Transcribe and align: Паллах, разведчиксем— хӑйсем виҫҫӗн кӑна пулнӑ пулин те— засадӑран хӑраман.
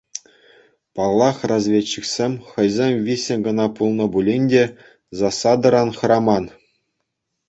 Паллах, 0.95 1.37
разведчиксем— 1.51 2.31
хӑйсем 2.53 2.93
виҫҫӗн 3.09 3.39
кӑна 3.47 3.65
пулнӑ 3.75 4.05
пулин 4.15 4.43
те— 4.55 4.63
засадӑран 5.21 5.89
хӑраман. 5.99 6.45